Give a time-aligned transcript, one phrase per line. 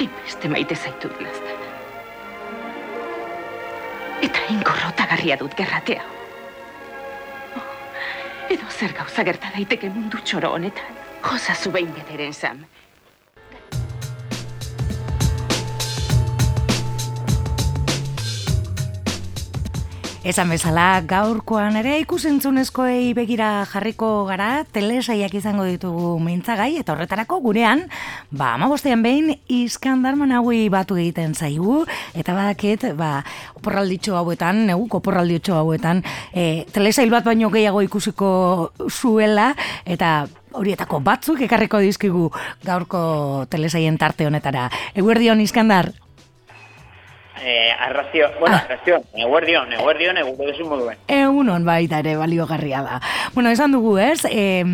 [0.00, 1.58] Hainbeste maite zaitu dilazten.
[4.24, 6.06] Eta ingorrotagarria dut gerratea.
[7.60, 7.66] Oh,
[8.56, 10.96] edo zer gauza gerta daiteke mundu txoro honetan.
[11.20, 12.64] Josa zu behin bederen zam.
[20.20, 27.86] Esan bezala, gaurkoan ere ikusentzunezkoei begira jarriko gara, telesaiak izango ditugu mintzagai, eta horretarako gurean,
[28.30, 31.84] ba, amabostean behin, iskandar managui batu egiten zaigu,
[32.14, 33.24] eta badakit, ba,
[33.58, 38.30] oporralditxo hauetan, negu, oporralditxo hauetan, e, telesail bat baino gehiago ikusiko
[38.88, 39.54] zuela,
[39.84, 42.28] eta horietako batzuk ekarriko dizkigu
[42.66, 44.68] gaurko telesaien tarte honetara.
[44.98, 45.92] Eguerdion, iskandar?
[47.42, 48.64] Eh, arrazio, bueno, ah.
[48.64, 50.98] arrazio, eguerdion, eguerdion, eguko desu moduen.
[51.08, 53.00] Egunon baita ere, baliogarria da.
[53.34, 54.64] Bueno, esan dugu, ez, e,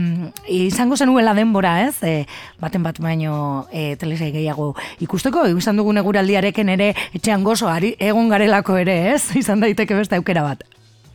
[0.48, 2.26] izango zenuela denbora, ez, e,
[2.60, 4.72] baten bat baino e, telesai gehiago
[5.04, 10.18] ikusteko, izan dugu neguraldiareken ere, etxean gozo, ari, egon garelako ere, ez, izan daiteke beste
[10.18, 10.64] aukera bat.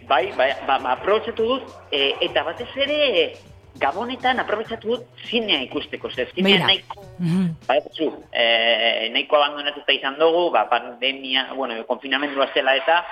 [0.08, 0.98] Bai, bai, ba, ba,
[1.38, 3.34] dut, e, eta batez ere,
[3.80, 7.48] Gabonetan aprobetsatu dut zinea ikusteko, zer zinea nahiko, mm -hmm.
[7.68, 13.06] ba, etzu, e, nahiko abandonatuta izan dugu, ba, pandemia, bueno, konfinamendua zela eta,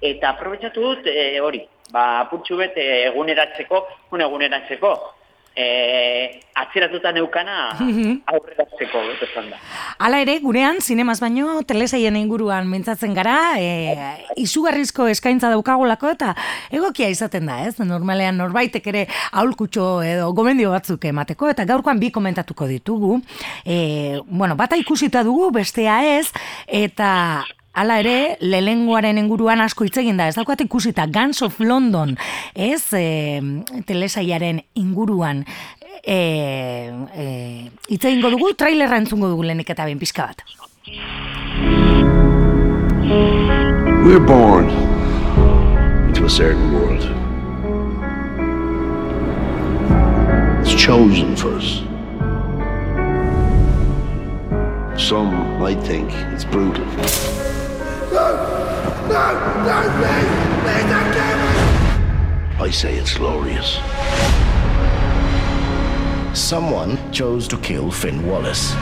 [0.00, 5.17] eta aprobetsatu dut e, hori, ba, putxu bet eguneratzeko, eguneratzeko,
[5.58, 8.20] eh, atzeratuta neukana mhm.
[8.30, 9.58] aurreratzeko esan da.
[10.02, 13.96] Hala ere, gurean, zinemaz baino, telesaien inguruan mintzatzen gara, e,
[14.42, 16.34] izugarrizko eskaintza daukagolako eta
[16.74, 17.76] egokia izaten da, ez?
[17.82, 19.04] Normalean norbaitek ere
[19.42, 23.20] aulkutxo edo gomendio batzuk emateko, eta gaurkoan bi komentatuko ditugu.
[23.64, 26.28] E, bueno, bata ikusita dugu, bestea ez,
[26.66, 27.10] eta
[27.72, 32.16] Hala ere, lehenguaren inguruan asko hitz da, ez daukat ikusita Guns of London,
[32.54, 33.40] ez e,
[33.86, 35.44] telesaiaren inguruan
[36.02, 36.18] e,
[37.14, 40.42] e, hitz egingo dugu, trailerra entzungo dugu lehenik eta ben pizka bat.
[44.04, 44.70] We're born
[46.08, 47.04] into a certain world.
[50.62, 51.82] It's chosen for us.
[55.00, 56.84] Some might think it's brutal.
[59.08, 59.14] No,
[59.64, 60.28] no, please!
[60.62, 62.66] Please don't kill me!
[62.66, 63.80] I say it's glorious.
[66.36, 68.74] Someone chose to kill Finn Wallace.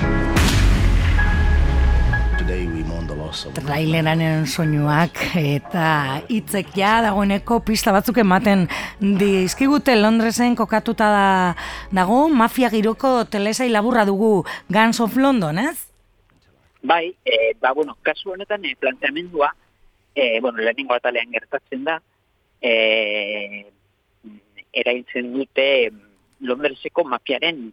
[2.39, 3.55] Today we mourn the loss of...
[3.55, 8.65] Traileraren soinuak eta hitzek ja dagoeneko pista batzuk ematen
[8.99, 11.29] dizkigute Londresen kokatuta da,
[11.95, 15.87] dago mafia giroko telesai laburra dugu Guns of London, ez?
[16.83, 19.53] Bai, e, ba, bueno, kasu honetan e, planteamendua,
[20.17, 22.01] e, bueno, lehenengo atalean gertatzen da,
[22.61, 23.67] e,
[24.73, 25.67] erailtzen dute
[26.41, 27.69] Londreseko mafiaren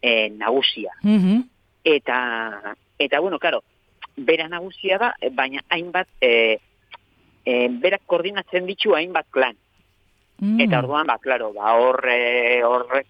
[0.00, 0.94] e, nagusia.
[1.02, 1.42] Mm
[1.82, 3.62] Eta, eta, bueno, karo,
[4.14, 6.58] bera nagusia da, baina hainbat, e,
[7.40, 9.56] e, berak koordinatzen ditu hainbat klan.
[10.44, 10.60] Mm.
[10.60, 13.06] Eta orduan, ba, klaro, ba, horre, horre,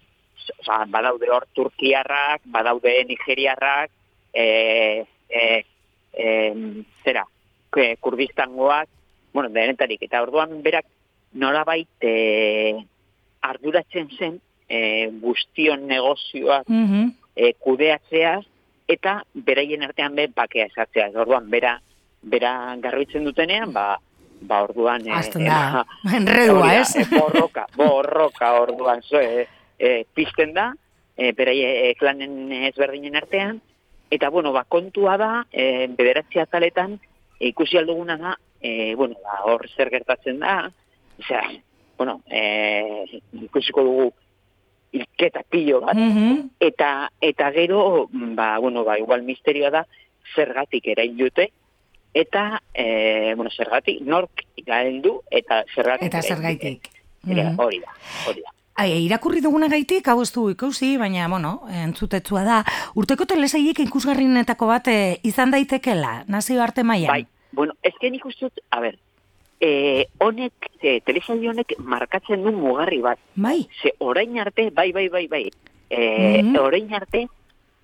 [0.61, 3.91] oza, badaude hor turkiarrak, badaude nigeriarrak,
[4.31, 4.47] e,
[5.27, 5.43] e,
[6.15, 6.29] e,
[7.03, 7.27] zera,
[7.77, 8.89] e, kurdistangoak,
[9.33, 10.85] bueno, denetarik, eta orduan berak
[11.33, 12.75] nolabait e,
[13.41, 18.43] arduratzen zen e, guztion negozioak mm e, kudeatzeaz,
[18.91, 21.09] eta beraien artean be bakea esatzea.
[21.23, 21.77] Orduan, bera,
[22.21, 23.95] bera garbitzen dutenean, ba,
[24.41, 25.05] ba orduan...
[25.07, 25.85] E, Azten da,
[26.19, 26.95] enredua, ez?
[26.99, 29.47] E, borroka, borroka orduan, zo, e,
[29.79, 30.71] e, pizten da,
[31.15, 33.61] e, beraie e, klanen ezberdinen artean,
[34.11, 36.99] eta, bueno, ba, kontua da, e, bederatzi ataletan,
[37.49, 40.71] ikusi alduguna da, e, bueno, ba, hor zer gertatzen da,
[41.19, 41.43] osea,
[41.97, 44.11] bueno, e, ikusiko dugu
[44.91, 49.85] ilketa pillo bat, mm eta, eta gero, ba, bueno, ba, igual misterioa da,
[50.35, 51.49] zergatik erain dute,
[52.13, 54.45] eta, e, bueno, zergatik, nork
[55.01, 56.07] du, eta zergatik.
[56.07, 56.89] Eta zergatik.
[57.25, 57.93] Hori da,
[58.27, 58.60] hori da.
[58.81, 61.51] Ai, irakurri duguna gaitik, hau ez du ikusi, baina, bueno,
[61.83, 62.55] entzutetzua da,
[62.97, 64.95] urteko telesaiek ikusgarrinetako bat e,
[65.27, 67.11] izan daitekela, nazio arte maia.
[67.11, 68.97] Bai, bueno, ez que nik a ber,
[69.61, 73.19] e, honek, e, telesai honek markatzen du mugarri bat.
[73.35, 73.67] Bai.
[73.83, 75.51] Ze orain arte, bai, bai, bai, bai,
[75.89, 76.59] e, mm -hmm.
[76.59, 77.27] orain arte,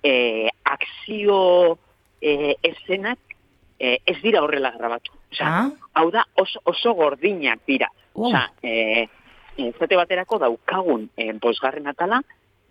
[0.02, 1.78] e, akzio
[2.20, 3.18] e, eszenak
[3.78, 5.12] e, ez dira horrela grabatu.
[5.30, 5.70] Osa, ah?
[5.94, 7.88] hau da, oso, oso gordinak dira.
[8.14, 8.26] Oh.
[8.26, 9.08] Osa, e,
[9.78, 12.22] zate baterako daukagun e, bosgarren atala,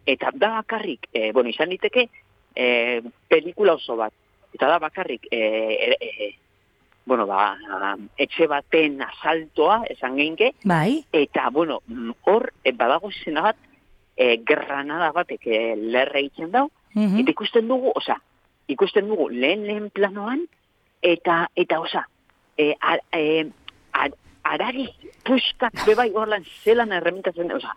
[0.07, 2.07] eta da bakarrik, e, bueno, izan diteke,
[2.55, 4.13] e, pelikula oso bat.
[4.55, 6.29] Eta da bakarrik, e, e, e,
[7.05, 7.55] bueno, ba,
[8.19, 11.05] etxe baten asaltoa, esan geinke, bai.
[11.11, 11.81] eta, bueno,
[12.23, 13.59] hor, e, badago izena bat,
[14.17, 16.67] e, granada batek e, lerre egiten dau,
[16.97, 18.17] mm eta ikusten dugu, osea,
[18.73, 20.47] ikusten dugu lehen lehen planoan,
[21.05, 22.07] eta, eta osa,
[22.57, 23.45] e, a, e,
[23.93, 24.07] a,
[24.53, 24.87] arari
[25.25, 27.75] puskak bebai gorlan zelan erremintatzen, osa,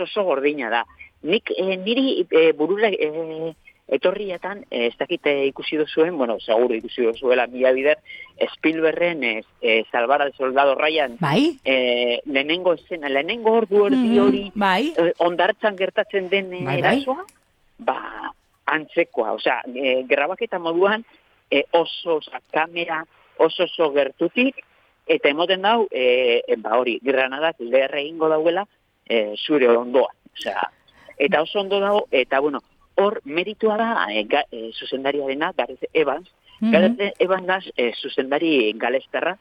[0.00, 0.84] oso gordina da.
[1.22, 3.54] Nik, e, niri e, burura e,
[3.88, 7.98] etorrietan, e, ez dakit e, ikusi duzuen, bueno, seguro ikusi duzuela mila bider,
[8.54, 11.58] Spielbergen e, e, Salvar al Soldado Ryan, Bai?
[11.64, 14.92] e, lehenengo escena, lehenengo ordu erdi Mhm, hori, Bai?
[14.96, 16.78] e, ondartzan gertatzen den Bai, bai.
[16.78, 17.24] erasoa,
[17.78, 17.98] ba,
[18.66, 21.04] antzekoa, osea, e, grabaketa moduan
[21.50, 23.04] e, oso, osea, kamera
[23.38, 24.56] oso oso gertutik,
[25.08, 28.66] eta emoten dau, e, e, ba hori, granadak leherre egingo dauela
[29.08, 30.66] e, zure ondoan, osea,
[31.16, 32.60] eta oso ondo dago, eta bueno,
[32.96, 36.28] hor meritua da e, ga, e, zuzendariarena, Gareth Evans,
[36.60, 36.72] Mhm.
[36.72, 39.36] Gareth Evans e, zuzendari galestarra,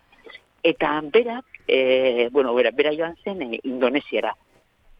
[0.62, 4.36] eta berak, e, bueno, bera, bera joan zen e, indonesiara.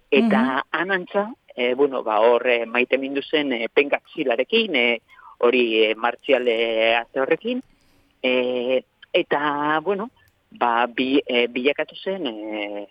[0.10, 0.62] Eta Mhm.
[0.72, 5.02] anantza, e, bueno, ba, hor e, maite mindu zen e, penkak zilarekin, e,
[5.40, 7.62] hori e, martziale arte horrekin,
[8.24, 8.84] e,
[9.14, 10.10] eta, bueno,
[10.52, 12.88] ba, bi, e, bilakatu zen, e,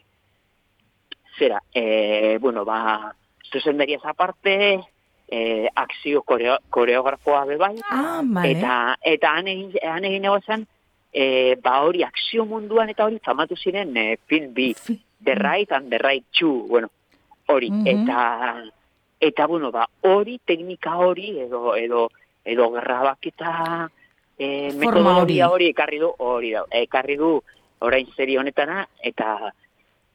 [1.38, 3.14] zera, e, bueno, ba,
[3.52, 4.80] zuzendariaz aparte,
[5.28, 8.52] e, akzio koreo, koreografoa bebai, Ah, vale.
[8.52, 10.66] eta eta han egin han egin egozan,
[11.12, 14.74] e, ba hori akzio munduan eta hori famatu ziren e, film bi,
[15.24, 16.88] The Right and The Right Two, bueno,
[17.48, 17.86] hori, Mhm.
[17.86, 18.62] eta
[19.20, 22.10] eta bueno, ba hori teknika hori edo edo
[22.44, 23.90] edo grabaketa
[24.38, 25.70] e, metodologia hori.
[25.74, 27.36] ekarri du hori da, ekarri du
[27.80, 29.52] orain serie honetana eta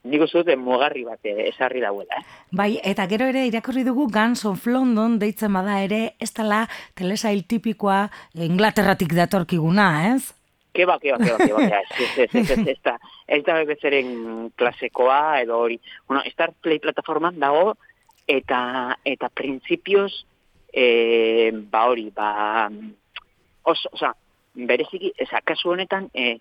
[0.04, 2.24] nik uste dut mugarri bat eh, esarri dauela, eh?
[2.58, 6.64] Bai, eta gero ere irakurri dugu Guns of London deitzen bada ere, ez dela
[6.98, 10.34] telesail tipikoa Inglaterratik datorkiguna, ez?
[10.74, 12.80] Ke ba, ke ba, ke ba, ke ba, ke ba, ez, ez, ez, ez, ez,
[12.82, 12.96] da,
[13.28, 15.78] ez da bezeren klasekoa, edo hori.
[16.08, 17.76] Bueno, Star Play plataforman dago,
[18.26, 20.14] eta, eta printzipioz,
[20.72, 22.70] e, ba hori, ba,
[23.64, 24.14] oso, oza,
[24.56, 26.40] bereziki, eza, kasu honetan, e,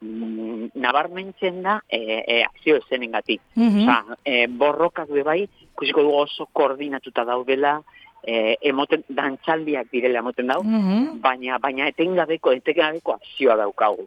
[0.00, 3.40] mm, nabarmentzen da, e, e, akzio esenengatik.
[3.54, 3.82] Mhm.
[3.88, 7.82] Osa, e, borrokak be bai, ikusiko dugu oso koordinatuta daudela,
[8.22, 11.20] e, emoten, dantzaldiak direla emoten dau, Mhm.
[11.20, 14.06] baina baina etengabeko etengabeko akzioa daukagu.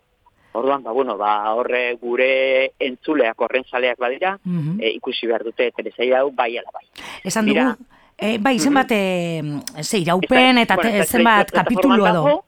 [0.54, 4.80] Orduan, ba, bueno, ba, horre gure entzuleak horren saleak badira, Mhm.
[4.82, 6.86] e, ikusi behar dute telesaia hau bai ala bai.
[7.24, 7.64] Esan Dira.
[7.72, 7.86] dugu,
[8.18, 9.42] eh, bai, zenbat, eh,
[9.82, 12.44] ze iraupen eta te- eta zenbat kapitulo edo.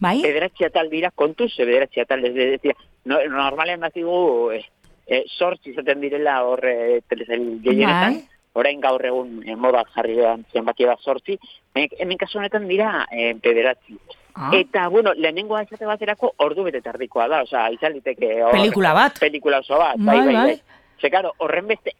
[0.00, 0.20] Bai?
[0.22, 2.60] Bederatzi atal dira, kontuz, bederatzi atal, ez
[3.04, 4.62] no, normalean bazigu, e,
[5.06, 8.38] e, sortzi izaten direla hor e, telesail gehienetan, Bai.
[8.58, 11.38] orain gaur egun e, moda jarri da zenbaki da sortzi,
[11.74, 13.98] hemen kasu honetan dira e, bederatzi.
[14.38, 18.36] Ah, Eta, bueno, lehenengoa izate baterako ordu bete tardikoa da, osea, izan liteke...
[18.44, 19.18] hor- Pelikula bat.
[19.18, 20.44] Pelikula oso bat, Bai, bai, bai, bai.
[20.52, 20.84] bai.
[21.00, 21.90] Ze, karo, horren beste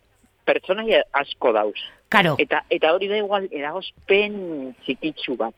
[0.46, 1.74] pertsonaia asko dauz.
[2.08, 4.38] Karo, Eta, eta hori da igual, eragozpen
[4.84, 5.54] txikitsu bat.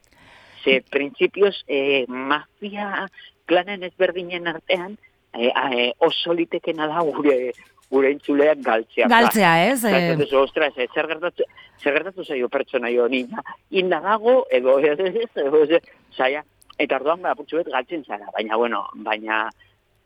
[0.65, 3.09] Ze, printzipioz, eh, mafia
[3.47, 4.97] klanen ezberdinen artean,
[5.33, 7.53] eh, eh, oso litekena da gure
[7.91, 9.09] gure entzuleak galtzea.
[9.11, 9.85] galtzea, ez?
[9.85, 11.45] Eta Eh, ez ostras, eh, zer gertatu,
[11.83, 13.27] zer gertatu zaio pertsonaio honi,
[13.71, 15.83] indagago, edo ez, ez, ez, edo ez,
[16.17, 16.45] zaila,
[16.79, 19.51] eta ba, putxu bet galtzen zara, baina, bueno, baina,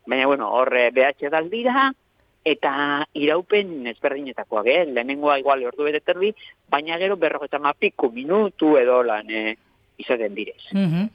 [0.07, 1.91] baina, bueno, horre BH daldira,
[2.45, 4.85] eta iraupen ezberdinetakoak, eh?
[4.85, 6.33] lehenengoa igual ordu bete terdi,
[6.69, 9.55] baina gero berrogeta mapiku minutu edo lan eh,
[9.97, 10.61] izaten direz.
[10.71, 11.09] mhm.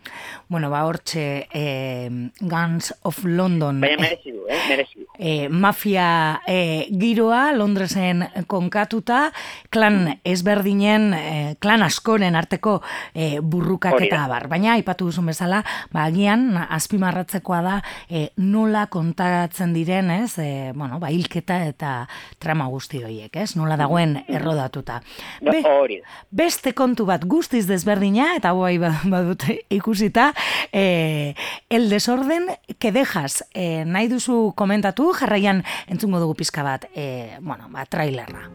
[0.48, 2.10] Bueno, ba, hortxe, eh,
[2.40, 3.80] Guns of London.
[3.80, 4.58] Baina eh, merezi du, eh?
[4.68, 5.06] merezi du.
[5.20, 9.28] e, mafia e, giroa Londresen konkatuta,
[9.70, 12.78] klan ezberdinen, e, klan askoren arteko
[13.12, 14.48] e, burrukak Hori eta abar.
[14.50, 15.60] Baina, aipatu duzun bezala,
[15.92, 17.76] ba, agian azpimarratzekoa da
[18.08, 21.92] e, nola kontatzen diren, ez, e, bueno, ba, hilketa eta
[22.40, 25.00] trama guzti horiek, ez, nola dagoen errodatuta.
[25.44, 26.18] No, Be, hori da.
[26.40, 30.34] Beste kontu bat guztiz desberdina, eta guai badut ikusita,
[30.72, 31.34] eh,
[31.68, 32.46] el desorden
[32.78, 38.50] que dejas, eh, nahi duzu komentatu, jarraian entzungo dugu pizka bat, eh, bueno, ba, trailerra.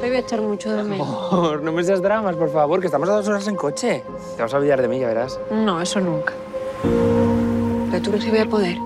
[0.00, 1.06] Te voy a echar mucho de menos.
[1.30, 4.02] Por, no me seas dramas, por favor, que estamos a dos horas en coche.
[4.36, 5.38] Te vas a olvidar de mí, ya verás.
[5.50, 6.32] No, eso nunca.
[7.90, 8.78] Pero tú crees que voy a poder.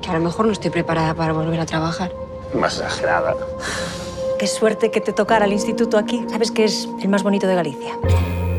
[0.00, 2.12] Que a lo mejor no estoy preparada para volver a trabajar.
[2.54, 3.34] Más exagerada.
[4.38, 6.24] Qué suerte que te tocara el instituto aquí.
[6.30, 7.98] Sabes que es el más bonito de Galicia.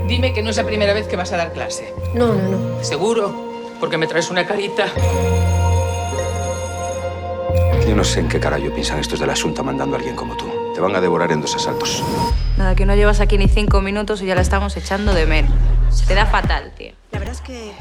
[0.08, 1.94] Dime que no es la primera vez que vas a dar clase.
[2.14, 2.84] No, no, no.
[2.84, 3.34] ¿Seguro?
[3.80, 4.86] Porque me traes una carita.
[7.88, 10.46] Yo no sé en qué carajo piensan estos del asunto mandando a alguien como tú.
[10.74, 12.04] Te van a devorar en dos asaltos.
[12.58, 15.52] Nada, que no llevas aquí ni cinco minutos y ya la estamos echando de menos.
[15.90, 16.94] Se te da fatal, tío.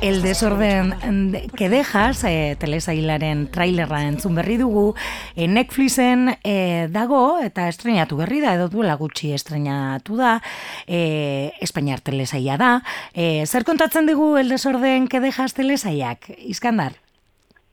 [0.00, 4.94] El desorden de- que dejas, e, telesailaren trailerra entzun berri dugu,
[5.36, 10.40] e, Netflixen e, dago eta estrenatu berri da, edo duela gutxi estrenatu da,
[10.86, 12.82] e, Espainiar telesaia da.
[13.14, 17.03] E, zer kontatzen digu El desorden que dejas telesaiak, Iskandar?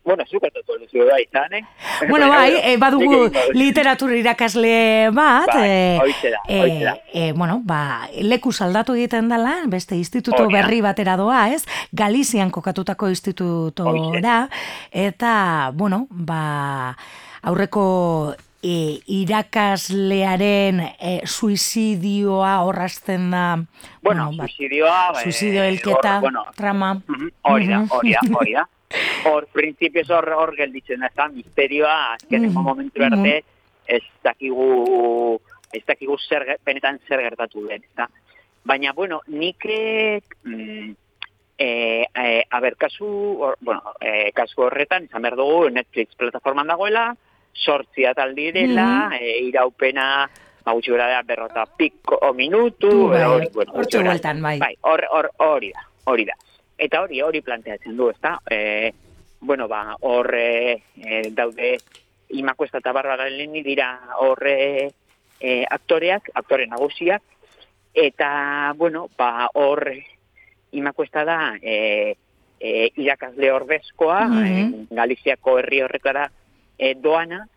[0.03, 1.62] Bueno, zuk atatu duzu da izan, eh?
[2.10, 6.31] Bueno, bai, e, badugu literatura irakasle bat, Bai, e, da, horixe
[6.86, 6.96] da.
[7.13, 10.62] e, bueno, ba, leku saldatu egiten dela, beste instituto Hori da.
[10.62, 11.62] berri batera doa, ez?
[11.93, 14.48] Galizian kokatutako institutora,
[14.91, 15.36] eta,
[15.75, 16.96] bueno, ba,
[17.43, 23.46] aurreko e, irakaslearen e, suizidioa horrazten da,
[24.01, 25.12] Bueno, ba, suizidioa...
[25.13, 26.96] eh, suizidio elketa, hor- bueno, trama.
[27.43, 28.67] Hori da, hori da, hori da.
[29.26, 33.44] Hor, printzipioz hor, hor gelditzen da, misterioa, azkeneko Mhm, momentu arte,
[33.88, 35.40] ez dakigu,
[35.74, 38.10] ez dakigu zer, benetan zer gertatu den, ez da.
[38.64, 39.66] Baina, bueno, nik,
[40.44, 40.92] mm,
[41.58, 43.08] eh, eh, a ber, kasu,
[43.40, 47.16] hor, bueno, eh, kasu horretan, izan behar dugu, Netflix plataforman dagoela,
[47.54, 49.14] sortzi atal direla, Mhm.
[49.14, 50.30] eh, iraupena,
[50.64, 54.10] ba, gutxi gara da, berrota piko minutu, Tu, bai, edo hori, bueno, hortxe gutxi gora.
[54.12, 54.60] bueltan, bai.
[54.60, 56.34] Bai, hor, hor, hori da, hori da.
[56.78, 58.40] Eta hori, hori planteatzen du, ezta?
[58.50, 58.92] E,
[59.42, 60.82] bueno, ba, hor e,
[61.32, 61.78] daude
[62.30, 64.92] imakuesta eta barbara leheni dira horre
[65.40, 67.22] e, aktoreak, aktore nagusiak,
[67.94, 69.92] eta, bueno, ba, hor
[70.72, 72.16] imakuesta da e,
[72.60, 74.46] e, irakasle ordezkoa, Mhm.
[74.46, 76.30] e, Galiziako herri horretara
[76.78, 77.48] e, doana,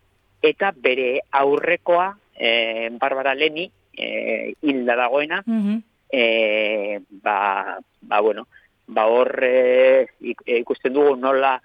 [0.42, 5.82] eta bere aurrekoa, e, Barbara Leni, e, hilda dagoena, Mhm.
[6.10, 8.46] e, ba, ba, bueno,
[8.86, 11.60] ba hor e, ik- e, ikusten dugu nola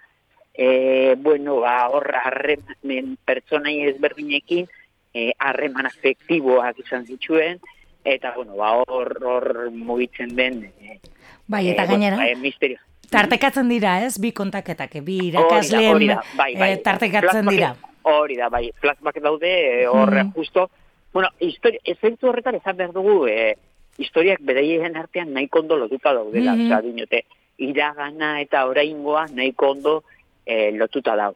[0.54, 4.68] e, bueno, ba hor harremen pertsonai ezberdinekin
[5.14, 7.60] e, harreman afektiboak izan zituen
[8.04, 11.00] eta bueno, ba hor hor mugitzen den e,
[11.48, 12.78] Bai, eta e, bueno, gainera, ba, e, misterio.
[13.10, 14.20] tartekatzen dira, ez?
[14.22, 16.72] Bi kontaketak, bi Hori da, irakasleen hori da, bai, bai.
[16.74, 17.76] eh, tartekatzen Flashback- dira.
[18.04, 20.32] Hori da, bai, flashback daude, e, hor Mhm.
[20.34, 20.70] justo,
[21.12, 23.58] bueno, historia, ezentzu horretan esan behar dugu, e,
[24.00, 26.66] historiak bedaien artean nahiko ondo lotuta daudela, Mhm.
[26.66, 27.26] osea, dinote,
[27.60, 30.04] iragana eta oraingoa nahiko ondo
[30.46, 31.36] e, lotuta dago.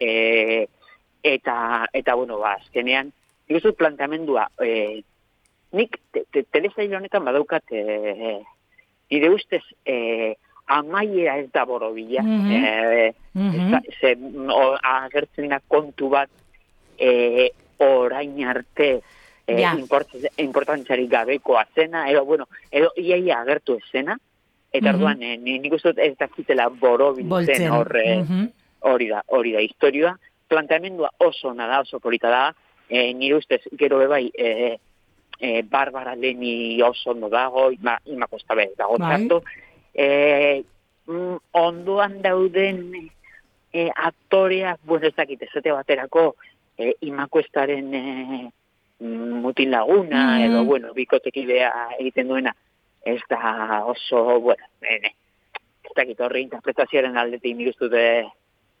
[0.00, 0.66] E,
[1.22, 3.10] eta, eta, bueno, ba, azkenean,
[3.48, 5.02] nik dut planteamendua, e,
[5.72, 8.38] nik te, te, telesail honetan badaukat, e,
[9.10, 13.54] nire ustez, e, amaiera ez da borobila, e, Mhm.
[13.54, 14.16] Ez da- ze,
[14.48, 16.30] o, agertzen da kontu bat
[16.98, 19.02] e, orain arte
[19.46, 19.74] e, Ja.
[19.76, 24.18] import- importantzarik gabekoa zena, edo, bueno, edo iaia agertu ezena,
[24.72, 24.94] eta Mhm.
[24.94, 28.46] orduan, e, ni- nik uste dut ez dakitela borobiltzen horre, Mhm.
[28.80, 32.54] hori da, hori da, historioa, planteamendua oso ona da, oso polita da,
[32.88, 34.78] e, nire ustez, gero bebai, e,
[35.38, 39.08] e, Barbara Leni oso ondo dago, ima, ima kostabe dago Bai.
[39.18, 39.42] txarto,
[39.94, 40.64] e,
[41.06, 43.10] mm, ondoan dauden
[43.72, 46.36] e, aktoreak, bueno, ez dakit, esate baterako,
[46.78, 48.48] e, imakuestaren e, mm,
[49.04, 50.44] mutin laguna, Mhm.
[50.44, 52.54] edo, bueno, bikotekidea egiten duena,
[53.04, 55.14] ez da oso, bueno, ene,
[55.84, 58.26] ez dakit horri interpretazioaren aldetik nik uste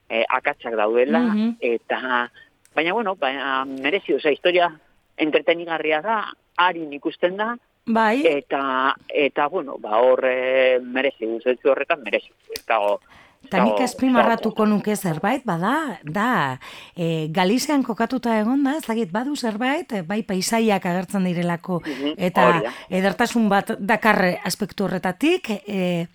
[0.08, 1.56] e, akatsak daudela, Mhm.
[1.60, 2.30] eta,
[2.74, 4.70] baina, bueno, baina merezi, oza, historia
[5.16, 12.02] entretenigarria da, harin ikusten da, Bai, eta, eta bueno, ba, hor e, merezi, guztetzu horretan
[12.02, 13.00] merezi, ez dago,
[13.44, 16.58] Eta nik azpimarratuko nuke zerbait, bada, da,
[16.96, 22.14] e, Galizian kokatuta egon da, ez dakit, badu zerbait, e, bai paisaiak agertzen direlako, Mhm,
[22.16, 22.72] eta da.
[22.90, 26.06] edertasun bat dakar aspektu horretatik, e,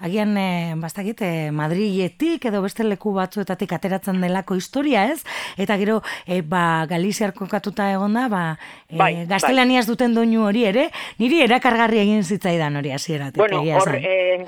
[0.00, 5.22] agian, e, bastakit, e, Madriletik edo beste leku batzuetatik ateratzen delako historia, ez?
[5.56, 8.58] Eta gero, e, ba, Galiziar kokatuta egon da, ba,
[8.88, 9.26] e, Bai, bai.
[9.26, 13.38] gaztelaniaz duten doinu hori ere, niri erakargarri egin zitzaidan hori hasieratik.
[13.38, 14.44] Bueno, hor, e,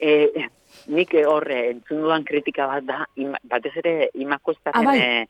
[0.00, 0.48] e,
[0.88, 4.98] nik hor e, entzun dudan kritika bat da, ima, batez ere imakuestaren Ah, bai.
[5.00, 5.28] e,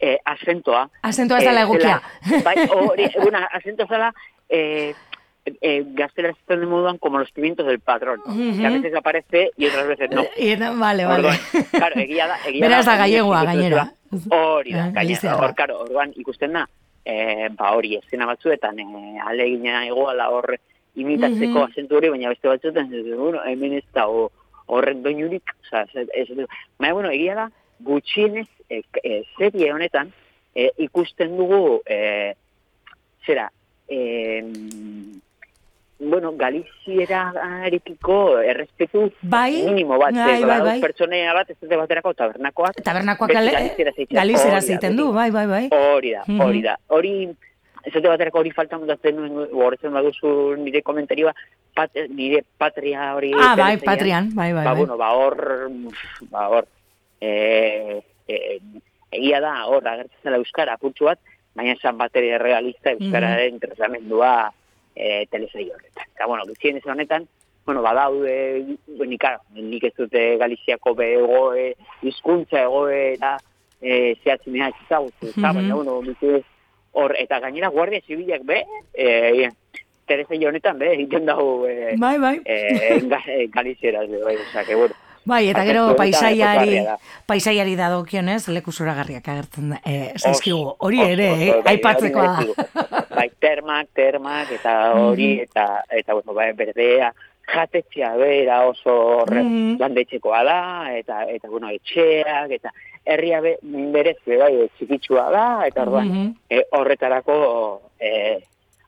[0.00, 0.88] e, azentoa.
[1.02, 2.00] Azentoa ez dela egokia.
[2.44, 4.12] bai, hori, una, azentoa zela,
[4.48, 4.94] e,
[5.60, 8.20] e, gaztela esaten den moduan como los pimientos del padrón.
[8.26, 8.60] Mhm.
[8.60, 10.24] Que a veces aparece y otras veces no.
[10.36, 11.28] Y, vale, vale.
[11.28, 11.38] Orduan,
[11.70, 13.92] claro, egia da, egia Beraz da gallegoa, gainera.
[14.30, 15.36] Hori da, Ah, gainera.
[15.36, 16.68] Hor, claro, orduan ikusten da,
[17.04, 20.56] e, ba hori, eszena batzuetan, e, alegina egoala hor
[20.96, 21.70] imitatzeko Mhm.
[21.70, 24.30] azentu hori, baina beste batzuetan, bueno, hemen ez da o,
[24.66, 26.28] horren doinurik, oza, ez, ez,
[26.78, 30.12] baina, bueno, egia da, gutxienez, e, e, serie honetan,
[30.54, 32.34] e, ikusten dugu, e,
[33.26, 33.50] zera,
[33.88, 34.42] e,
[35.98, 40.80] bueno, Galizierarekiko errespetu Bai, minimo bat, bai, bai, bai.
[40.80, 42.82] pertsonea bat, ez dute baterako tabernakoak.
[42.84, 43.60] Tabernakoak gale- da,
[44.58, 45.68] egiten du, bai, bai, bai.
[45.72, 46.40] Hori da, Mhm.
[46.40, 46.76] hori da.
[46.88, 47.28] Hori
[47.86, 51.32] esate baterako hori falta mundatzen nuen, horretzen baduzu nire komentarioa,
[51.76, 53.30] pat, nire patria hori...
[53.34, 54.78] Ah, bai, Tereseian, Patrian, bai, bai, ba, bai.
[54.80, 55.70] bueno, ba, hor,
[56.32, 56.66] ba, hor,
[57.20, 58.58] e, e,
[59.12, 61.20] egia da, hor, agertzen zela Euskara apurtxu bat,
[61.56, 64.50] baina esan bateria realista Euskararen tratamentua
[64.94, 66.10] e, telesei horretan.
[66.14, 67.28] Eta, bueno, gizien ez honetan,
[67.66, 68.34] bueno, badaude,
[68.86, 71.70] nik, claro, nik ez dute Galiziako begoe,
[72.02, 73.36] hizkuntza egoe, eta
[73.80, 75.56] e, zehatzen mea ezagutu, eta, Mhm.
[75.62, 76.44] baina, bueno, ez-
[76.96, 78.62] hor, eta gainera Guardia Zibilak be,
[78.96, 79.48] e,
[80.08, 82.36] telesei honetan be, egiten dago e, Bai, bai.
[82.44, 84.94] e, ga, e, Galizieraz, be, bai, osea, que, bueno,
[85.26, 86.76] Bai, eta gero paisaiari,
[87.26, 89.80] paisaiari dagokionez leku zoragarriak agertzen da.
[89.82, 92.66] Eh, zaizkigu, hori ere, eh, bai, aipatzekoa hori da.
[92.68, 93.14] berezko.
[93.16, 95.42] Bai, termak, termak, eta hori, Mhm.
[95.48, 97.10] eta, eta, bueno, bai, berdea,
[97.46, 99.80] jatetxea bera oso horre, Mhm.
[99.80, 100.60] landetxekoa da,
[100.96, 102.70] eta, eta, bueno, etxeak, eta
[103.06, 106.34] herria be, berez, be, bai, txikitsua da, eta orduan, Mhm.
[106.50, 108.42] eh, horretarako eh,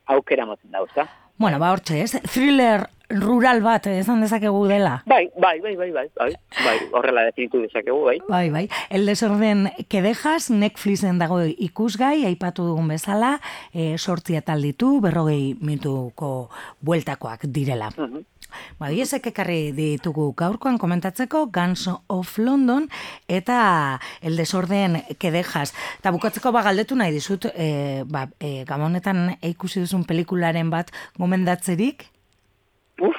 [0.07, 1.07] aukera motzen da, usta?
[1.37, 2.11] Bueno, ba, hortxe, ez?
[2.33, 5.01] Thriller rural bat, esan dezakegu dela.
[5.07, 6.33] Bai, bai, bai, bai, bai, bai,
[6.65, 8.19] bai, horrela definitu dezakegu, bai.
[8.27, 8.69] Bai, bai.
[8.91, 13.39] El desorden que dejas, Netflixen dago ikusgai, aipatu dugun bezala,
[13.73, 16.49] e, sortzi atal ditu, berrogei minutuko
[16.81, 17.89] bueltakoak direla.
[17.97, 18.25] Mhm.
[18.79, 22.89] Ba, biesek ekarri ditugu gaurkoan komentatzeko Guns of London
[23.27, 25.73] eta El desorden que dejas.
[25.99, 32.07] Eta bukatzeko ba galdetu nahi dizut, e, ba, e, gamonetan ikusi duzun pelikularen bat gomendatzerik?
[32.99, 33.15] Uf,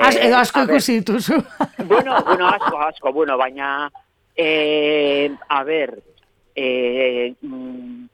[0.00, 1.38] As, eh, edo asko a ber, ikusi dituzu.
[1.90, 3.90] bueno, bueno, asko, asko, bueno, baina,
[4.36, 6.02] eh, a ber,
[6.54, 8.04] eh, mm,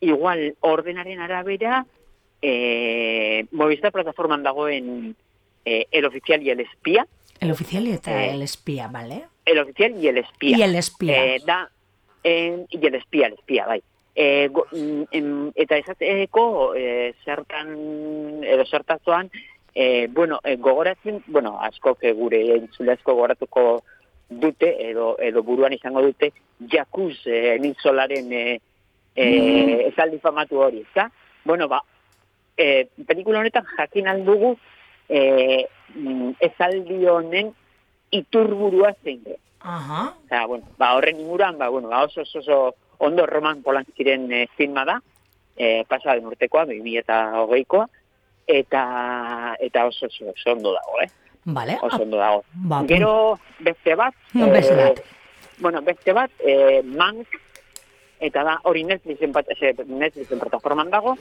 [0.00, 1.84] igual, ordenaren arabera,
[2.42, 5.16] eh, Movistar plataforman dagoen
[5.64, 7.06] eh, El Oficial y el Espía,
[7.40, 9.24] El oficial eta Eh, el espía, ¿vale?
[9.44, 10.56] El Oficial y el Espía.
[10.56, 11.24] Y el espía.
[11.24, 11.70] Eh, da,
[12.22, 13.82] en, y el Espía, el Espía, bai.
[14.16, 19.28] E, go, mm, em, eta esateko e, zertan edo zertazoan
[19.74, 23.82] e, bueno, e, gogoratzen, bueno, asko gure entzule asko gogoratuko
[24.30, 26.30] dute edo edo buruan izango dute
[26.70, 28.60] Jakuz e, Nilsolaren e,
[29.16, 31.10] e, esaldi famatu hori, ezta?
[31.44, 31.82] Bueno, ba,
[32.56, 34.54] e, pelikula honetan jakin aldugu
[35.08, 35.66] e,
[36.40, 37.52] esaldi honen
[38.14, 39.40] iturburua zein den.
[39.60, 40.14] Aha.
[40.26, 44.46] Eta, bueno, ba, horren inguruan, ba, bueno, ba, oso, oso, oso ondo Roman Polanskiren e,
[44.56, 45.00] filma da,
[45.56, 47.16] e, pasa den urtekoa, 2000 eta
[48.46, 51.08] eta, oso, oso, oso ondo dago, eh?
[51.44, 51.78] Vale.
[51.82, 52.44] Oso ondo dago.
[52.54, 55.00] Ba, Gero, beste bat, No, beste bat.
[55.58, 57.26] bueno, beste bat, e, Mank,
[58.20, 59.32] eta da, hori Netflixen,
[59.86, 61.16] Netflixen plataforman dago,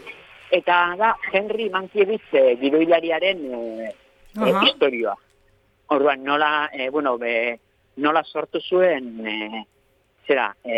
[0.53, 3.93] eta da, Henry Mankiewicz e, gidoilariaren e, e,
[4.37, 4.65] Aha.
[4.67, 5.15] historioa.
[5.93, 7.59] Orduan, nola, e, bueno, be,
[7.97, 9.63] nola sortu zuen, e,
[10.27, 10.77] zera, e,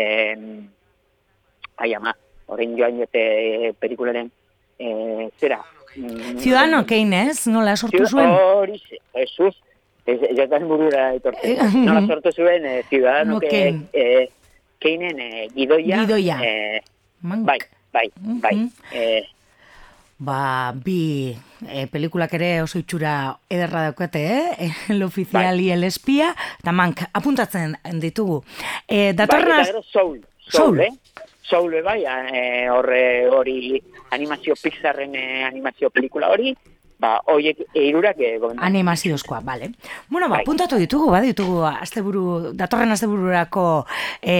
[1.76, 2.14] ai ama,
[2.48, 4.32] horrein joan jote e, pelikularen,
[4.78, 5.60] e, zera,
[5.94, 7.46] mm, Ciudadano ez?
[7.46, 8.32] Nola sortu zuen?
[8.32, 8.80] Hori,
[9.14, 9.60] Jesus,
[10.06, 11.84] ez, jatan burura etortzen.
[11.84, 14.28] Nola sortu zuen, eh, Ciudadano No que, eh,
[14.78, 16.00] Keinen eh, gidoia.
[16.00, 16.36] Gidoia.
[16.42, 16.82] Eh,
[17.20, 17.58] bai,
[17.92, 18.56] bai, bai.
[18.56, 18.70] Mhm.
[18.92, 19.24] Eh,
[20.18, 21.36] Ba, bi
[21.68, 24.70] e, pelikulak ere oso itxura ederra daukate, eh?
[24.88, 25.64] El oficial Bai.
[25.66, 28.42] y el espía, eta mank, apuntatzen ditugu.
[28.88, 29.26] E, bai, eta
[29.60, 30.24] az- gero Soul.
[30.48, 30.78] Soul.
[30.78, 30.92] Soul, eh?
[31.42, 36.56] Soul, bai, eh, horre hori animazio Pixarren eh, animazio pelikula hori,
[36.98, 38.66] ba, hoiek eirurak eh, gomendatzen.
[38.66, 39.70] animaziozkoa, bale.
[40.08, 40.42] Bueno, ba, Bai.
[40.44, 43.86] apuntatu ditugu, ba, ditugu asteburu, datorren astebururako
[44.22, 44.36] e,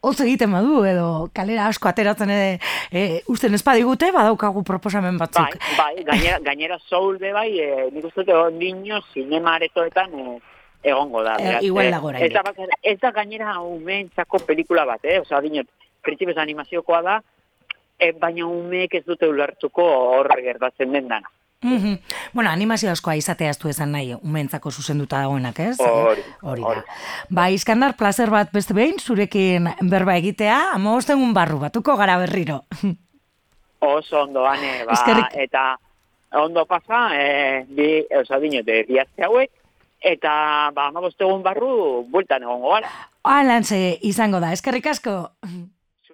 [0.00, 2.60] hotz egiten badu, edo kalera asko ateratzen ere
[2.90, 5.58] e, usten espadigute, badaukagu proposamen batzuk.
[5.76, 10.38] Bai, bai, gainera, gainera Soul be bai, eh, nik uste dut ondino sinema aretoetan eh,
[10.82, 11.36] egongo da.
[11.36, 12.38] Eh, beraz, igual eh, dago oraindik.
[12.38, 15.20] Ez da, ez da gainera umeentzako pelikula bat, eh?
[15.20, 15.68] Osa, dinot,
[16.40, 17.20] animaziokoa da,
[17.98, 21.28] eh, baina umeek ez dute ulertuko hor gertatzen den dana.
[21.62, 21.98] Mhm.
[22.32, 25.76] Bueno, animazio askoa izatea du esan nahi, umentzako zuzenduta dagoenak, ez?
[25.80, 26.84] Hori, Hori da.
[27.28, 32.62] Ba, Iskandar, placer bat beste behin, zurekin berba egitea, ama egun barru batuko gara berriro.
[33.80, 35.36] Oso ondo, ane, ba, Eskerrik.
[35.36, 35.76] eta
[36.32, 39.50] ondo pasa, eh, bi, osa, dinot, eh, bi hauek,
[40.00, 42.88] eta, ba, amabostegun barru, bueltan egongo gara.
[43.22, 45.30] Alantze izango da, eskerrik asko.